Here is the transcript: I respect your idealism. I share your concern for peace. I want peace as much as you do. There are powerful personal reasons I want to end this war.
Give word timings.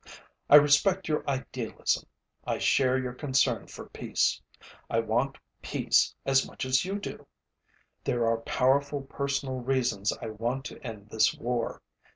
I 0.49 0.55
respect 0.55 1.07
your 1.07 1.23
idealism. 1.29 2.07
I 2.43 2.57
share 2.57 2.97
your 2.97 3.13
concern 3.13 3.67
for 3.67 3.85
peace. 3.89 4.41
I 4.89 4.99
want 4.99 5.37
peace 5.61 6.15
as 6.25 6.43
much 6.47 6.65
as 6.65 6.83
you 6.83 6.97
do. 6.97 7.27
There 8.03 8.25
are 8.25 8.37
powerful 8.37 9.01
personal 9.01 9.59
reasons 9.59 10.11
I 10.19 10.29
want 10.29 10.65
to 10.65 10.83
end 10.83 11.09
this 11.11 11.35
war. 11.35 11.83